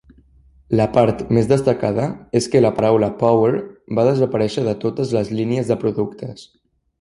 La 0.77 0.85
part 0.93 1.19
més 1.37 1.49
destacada 1.51 2.07
és 2.39 2.47
que 2.55 2.61
la 2.67 2.71
paraula 2.79 3.11
"Power" 3.19 3.51
va 4.01 4.07
desaparèixer 4.09 4.65
de 4.69 4.75
totes 4.87 5.15
les 5.19 5.31
línies 5.43 5.71
de 5.73 5.79
productes. 5.87 6.49